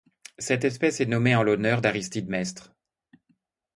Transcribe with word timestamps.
Cette 0.39 0.65
espèce 0.65 0.99
est 0.99 1.05
nommée 1.05 1.35
en 1.35 1.43
l'honneur 1.43 1.79
d'Aristides 1.79 2.27
Mestre. 2.27 2.73